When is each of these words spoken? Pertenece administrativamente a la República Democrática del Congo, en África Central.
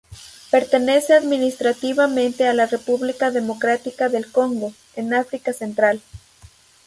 Pertenece 0.49 1.13
administrativamente 1.13 2.47
a 2.47 2.55
la 2.55 2.65
República 2.65 3.29
Democrática 3.29 4.09
del 4.09 4.31
Congo, 4.31 4.73
en 4.95 5.13
África 5.13 5.53
Central. 5.53 6.01